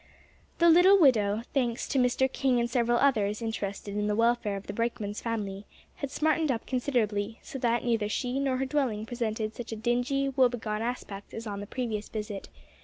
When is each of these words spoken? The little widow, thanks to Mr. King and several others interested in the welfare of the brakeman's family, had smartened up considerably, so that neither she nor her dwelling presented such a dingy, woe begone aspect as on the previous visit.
The 0.57 0.67
little 0.67 0.99
widow, 0.99 1.43
thanks 1.53 1.87
to 1.89 1.99
Mr. 1.99 2.27
King 2.33 2.59
and 2.59 2.67
several 2.67 2.97
others 2.97 3.39
interested 3.39 3.95
in 3.95 4.07
the 4.07 4.15
welfare 4.15 4.55
of 4.55 4.65
the 4.65 4.73
brakeman's 4.73 5.21
family, 5.21 5.67
had 5.97 6.09
smartened 6.09 6.51
up 6.51 6.65
considerably, 6.65 7.37
so 7.43 7.59
that 7.59 7.85
neither 7.85 8.09
she 8.09 8.39
nor 8.39 8.57
her 8.57 8.65
dwelling 8.65 9.05
presented 9.05 9.53
such 9.53 9.71
a 9.71 9.75
dingy, 9.75 10.27
woe 10.29 10.49
begone 10.49 10.81
aspect 10.81 11.35
as 11.35 11.45
on 11.45 11.59
the 11.59 11.67
previous 11.67 12.09
visit. 12.09 12.49